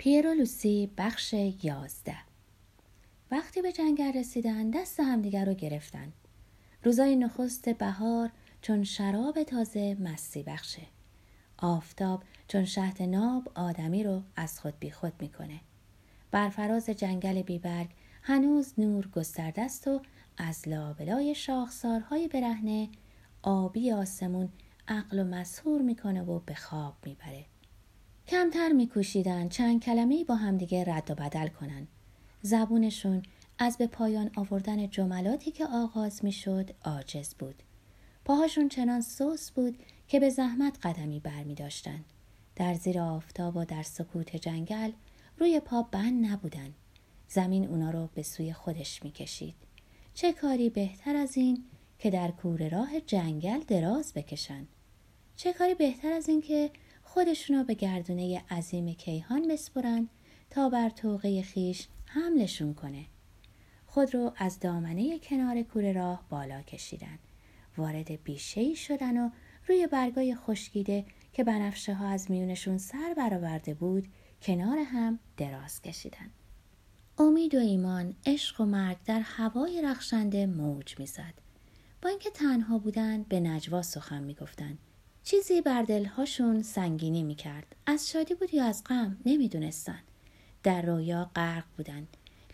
[0.00, 2.16] پیر و لوسی بخش یازده.
[3.30, 6.12] وقتی به جنگل رسیدن دست همدیگر رو گرفتن.
[6.84, 8.30] روزای نخست بهار
[8.62, 10.82] چون شراب تازه مستی بخشه.
[11.58, 15.60] آفتاب چون شهد ناب آدمی رو از خود بیخود می‌کنه.
[16.30, 17.88] بر فراز جنگل بیبرگ
[18.22, 20.00] هنوز نور گسترده است و
[20.36, 22.88] از لابلای شاخسارهای برهنه
[23.42, 24.48] آبی آسمون
[24.88, 27.44] عقل و مسهور می‌کنه و به خواب می‌بره.
[28.30, 31.86] کمتر میکوشیدن چند کلمه با همدیگه رد و بدل کنن
[32.42, 33.22] زبونشون
[33.58, 37.62] از به پایان آوردن جملاتی که آغاز می‌شد عاجز بود
[38.24, 39.78] پاهاشون چنان سوس بود
[40.08, 42.04] که به زحمت قدمی بر می داشتن.
[42.56, 44.92] در زیر آفتاب و در سکوت جنگل
[45.38, 46.74] روی پا بند نبودن.
[47.28, 49.54] زمین اونا رو به سوی خودش می کشید.
[50.14, 51.64] چه کاری بهتر از این
[51.98, 54.66] که در کوره راه جنگل دراز بکشن؟
[55.36, 56.70] چه کاری بهتر از این که
[57.12, 60.08] خودشونو به گردونه عظیم کیهان بسپرن
[60.50, 63.04] تا بر توقه خیش حملشون کنه.
[63.86, 67.18] خود رو از دامنه کنار کوره راه بالا کشیدن.
[67.76, 69.30] وارد بیشه شدن و
[69.68, 74.08] روی برگای خشکیده که بنفشه ها از میونشون سر برآورده بود
[74.42, 76.30] کنار هم دراز کشیدن.
[77.18, 81.34] امید و ایمان، عشق و مرگ در هوای رخشنده موج می‌زد.
[82.02, 84.78] با اینکه تنها بودن به نجوا سخن می‌گفتند
[85.30, 87.76] چیزی بر دلهاشون سنگینی می‌کرد.
[87.86, 89.98] از شادی بود یا از غم؟ نمی‌دونستن.
[90.62, 92.06] در رویا غرق بودن.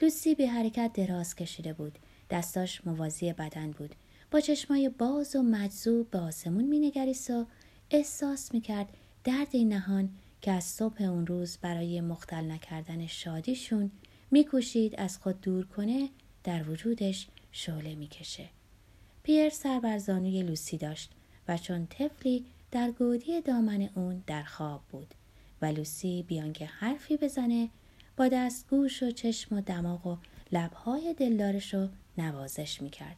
[0.03, 1.99] لوسی به حرکت دراز کشیده بود.
[2.31, 3.95] دستاش موازی بدن بود.
[4.31, 7.47] با چشمای باز و مجذوب به آسمون مینگریست و
[7.91, 8.89] احساس می‌کرد
[9.25, 10.09] درد نهان
[10.41, 13.91] که از صبح اون روز برای مختل نکردن شادیشون
[14.31, 16.09] میکوشید از خود دور کنه
[16.45, 18.49] در وجودش شعله می‌کشه.
[19.23, 21.11] پیر سر بر زانوی لوسی داشت
[21.49, 25.15] و چون طفلی در گودی دامن اون در خواب بود.
[25.63, 27.69] و لوسی بیان که حرفی بزنه
[28.17, 30.17] با دست گوش و چشم و دماغ و
[30.53, 33.17] لبهای دلدارش رو نوازش می‌کرد.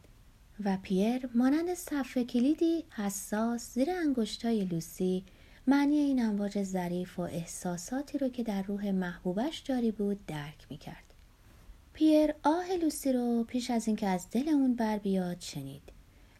[0.64, 5.24] و پیر مانند صفحه کلیدی حساس زیر انگشتای لوسی
[5.66, 11.04] معنی این امواج ظریف و احساساتی رو که در روح محبوبش جاری بود درک می‌کرد.
[11.92, 15.82] پیر آه لوسی رو پیش از اینکه از دل اون بر بیاد شنید.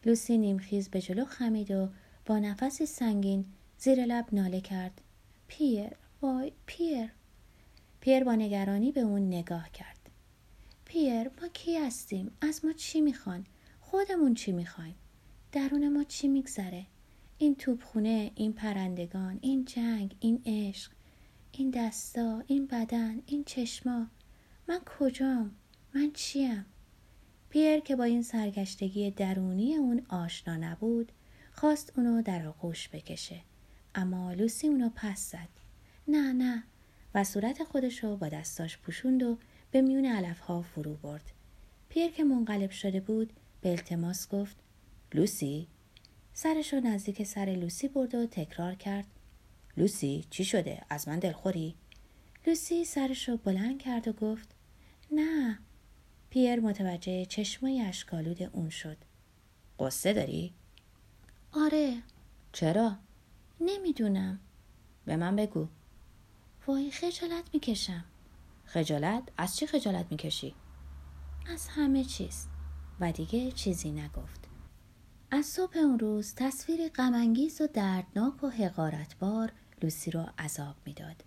[0.05, 1.89] لوسی نیمخیز به جلو خمید و
[2.29, 3.45] با نفسی سنگین
[3.77, 5.01] زیر لب ناله کرد.
[5.47, 5.89] پیر
[6.21, 7.09] وای پیر.
[7.99, 10.09] پیر با نگرانی به اون نگاه کرد.
[10.85, 13.45] پیر ما کی هستیم؟ از ما چی می‌خوان؟
[13.81, 14.95] خودمون چی می‌خوایم؟
[15.51, 16.85] درون ما چی میگذره؟
[17.37, 20.91] این توپخونه این پرندگان این جنگ این عشق
[21.51, 24.07] این دستا این بدن این چشما.
[24.67, 25.51] من کجام؟
[25.95, 26.65] من چیم؟
[27.49, 31.11] پیر که با این سرگشتگی درونی اون آشنا نبود
[31.59, 33.41] خواست اونو در آغوش بکشه.
[33.95, 35.49] اما لوسی اونو پس زد.
[36.07, 36.63] نه نه.
[37.15, 39.37] و صورت خودشو با دستاش پوشوند و
[39.71, 41.31] به میون علفها فرو برد.
[41.89, 44.55] پیر که منقلب شده بود به التماس گفت
[45.13, 45.67] لوسی؟
[46.33, 49.07] سرش رو نزدیک سر لوسی برد و تکرار کرد
[49.77, 51.75] لوسی چی شده؟ از من دلخوری؟
[52.47, 54.55] لوسی سرش رو بلند کرد و گفت
[55.11, 55.59] نه.
[56.29, 58.97] پیر متوجه چشمای اشکالود اون شد.
[59.79, 60.53] قصه داری؟
[61.51, 62.03] آره.
[62.51, 62.95] چرا؟
[63.61, 64.39] نمی‌دونم.
[65.05, 65.67] به من بگو.
[66.67, 68.05] وای خجالت می‌کشم.
[68.65, 70.55] خجالت؟ از چی خجالت می‌کشی؟
[71.47, 72.47] از همه چیز.
[72.99, 74.47] و دیگه چیزی نگفت.
[75.31, 79.51] از صبح اون روز تصویر غمانگیز و دردناک و حقارتبار
[79.83, 81.23] لوسی رو عذاب می‌داد.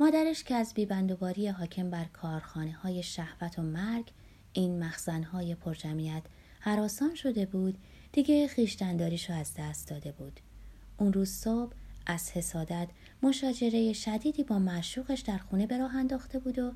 [0.00, 4.12] مادرش که از بیبندوباری حاکم بر کارخانه های شهوت و مرگ
[4.52, 6.22] این مخزنهای پرجمعیت
[6.60, 7.78] حراسان شده بود
[8.12, 10.40] دیگه خیشتنداریش رو از دست داده بود.
[10.98, 11.72] اون روز صبح
[12.06, 12.88] از حسادت
[13.22, 16.72] مشاجره شدیدی با معشوقش در خونه به راه انداخته بود و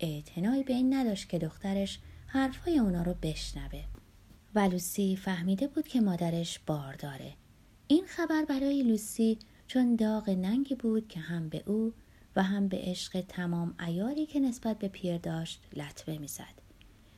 [0.00, 3.84] اعتنایی به این نداشت که دخترش حرفای اونا رو بشنوه.
[4.54, 7.32] و لوسی فهمیده بود که مادرش بار داره.
[7.88, 11.92] این خبر برای لوسی چون داغ ننگی بود که هم به او
[12.36, 16.62] و هم به عشق تمام ایاری که نسبت به پیر داشت لطمه می‌زد.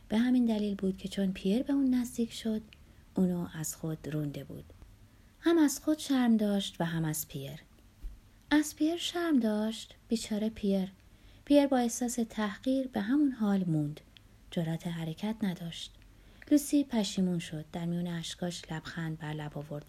[0.09, 2.63] به همین دلیل بود که چون پیر به اون نزدیک شد
[3.15, 4.65] اونو از خود رونده بود.
[5.41, 7.61] هم از خود شرم داشت و هم از پیر.
[8.51, 10.93] از پیر شرم داشت بیچاره پیر.
[11.45, 14.01] پیر با احساس تحقیر به همون حال موند.
[14.51, 15.95] جرأت حرکت نداشت.
[16.51, 19.85] لوسی پشیمون شد در میون اشکاش لبخند بر لب آورد.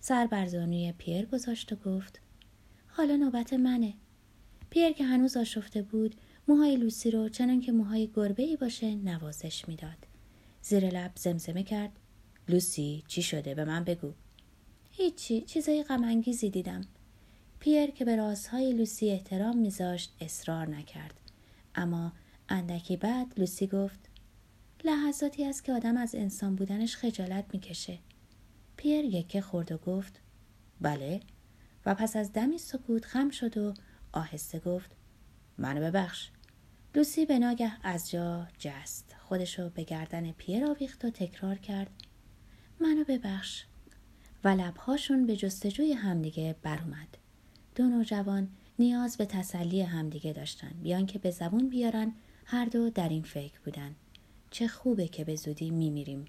[0.00, 2.20] سر بر زانوی پیر گذاشت و گفت
[2.88, 3.94] حالا نوبت منه.
[4.70, 6.14] پیر که هنوز آشفته بود
[6.48, 10.06] موهای لوسی رو چنان که موهای گربه ای باشه نوازش می‌داد.
[10.62, 11.92] زیر لب زمزمه کرد.
[12.48, 14.12] لوسی چی شده؟ به من بگو.
[14.90, 16.80] هیچی چیزای غم دیدم.
[17.60, 21.20] پیر که به رازهای لوسی احترام میذاشت اصرار نکرد.
[21.74, 22.12] اما
[22.48, 23.98] اندکی بعد لوسی گفت
[24.84, 27.98] لحظاتی است که آدم از انسان بودنش خجالت می‌کشه.
[28.76, 30.20] پیر یکه خورد و گفت
[30.80, 31.20] بله.
[31.86, 33.74] و پس از دمی سکوت خم شد و
[34.12, 34.90] آهسته گفت
[35.58, 36.30] منو ببخش.
[36.94, 39.16] لوسی به ناگه از جا جست.
[39.18, 41.90] خودشو به گردن پیر آویخت و تکرار کرد.
[42.80, 43.64] منو ببخش.
[44.44, 47.08] و لبهاشون به جستجوی همدیگه برومد
[47.74, 48.48] دو نوجوان
[48.78, 52.12] نیاز به تسلی همدیگه داشتن بیان که به زبون بیارن
[52.44, 53.94] هر دو در این فکر بودن.
[54.50, 56.24] چه خوبه که به زودی میمیریم.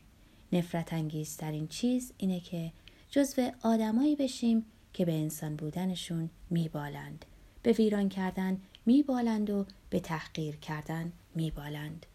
[0.54, 2.72] نفرت انگیزترین چیز اینه که
[3.10, 7.26] جزو آدمایی بشیم که به انسان بودنشون میبالند.
[7.64, 12.06] به ویران کردن میبالند و به تحقیر کردن میبالند.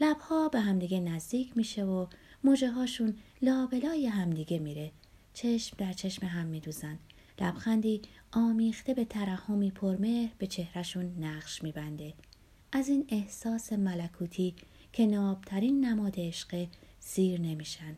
[0.00, 2.06] لبها به همدیگه نزدیک میشه و
[2.46, 4.90] موجه هاشون لابلای همدیگه میره.
[5.34, 6.98] چشم در چشم هم میدوزن.
[7.40, 8.02] لبخندی
[8.32, 12.14] آمیخته به ترحمی پرمهر به چهرشون نقش میبنده.
[12.72, 14.54] از این احساس ملکوتی
[14.92, 16.66] که نابترین نماد عشق
[17.00, 17.96] سیر نمیشن.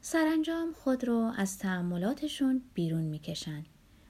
[0.00, 3.64] سرانجام خود رو از تعملاتشون بیرون می‌کشن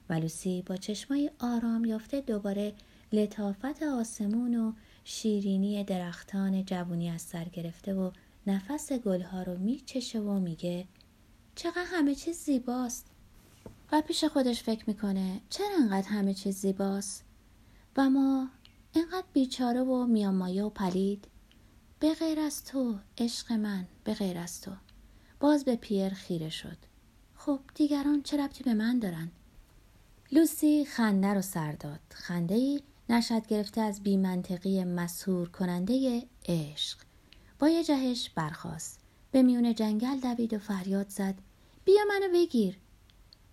[0.09, 2.73] و لوسی با چشمای آرام یافته دوباره
[3.13, 4.73] لطافت آسمون و
[5.03, 8.11] شیرینی درختان جوونی از سر گرفته و
[8.47, 10.87] نفس گلها رو میچشه و میگه
[11.55, 13.07] چقدر همه چیز زیباست.
[13.91, 17.23] و پیش خودش فکر می‌کنه چرا انقدر همه چیز زیباست؟
[17.97, 18.49] و ما
[18.93, 21.27] اینقدر بیچاره و میامایه و پلید.
[21.99, 24.71] به غیر از تو عشق من به غیر از تو.
[25.39, 26.77] باز به پیر خیره شد.
[27.35, 29.31] خب دیگران چه ربطی به من دارن؟
[30.31, 31.99] لوسی خنده رو سر داد.
[32.09, 36.97] خنده ای نشد گرفته از بیمنطقی مسهور کننده عشق.
[37.69, 38.99] یه جهش برخاست.
[39.31, 41.35] به میون جنگل دوید و فریاد زد.
[41.85, 42.77] بیا منو بگیر.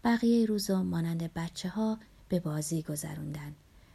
[0.05, 1.99] بقیه روزا مانند بچه ها
[2.29, 3.55] به بازی گذروندن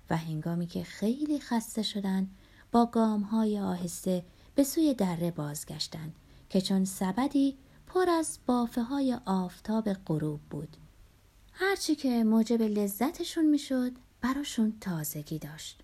[0.10, 2.28] و هنگامی که خیلی خسته شدن
[2.72, 4.26] با گام های آهسته
[4.56, 6.14] به سوی دره بازگشتن
[6.50, 7.58] که چون سبدی
[7.88, 10.78] پر از بافه های آفتاب غروب بود.
[11.52, 13.92] هرچی که موجب لذتشون می‌شد
[14.22, 15.80] براشون تازگی داشت.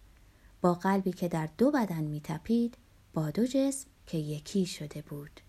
[0.61, 2.77] با قلبی که در دو بدن میتپید
[3.13, 5.41] با دو جسم که یکی شده بود.